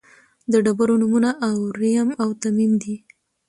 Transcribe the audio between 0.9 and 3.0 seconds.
نومونه اوریم او تمیم دي.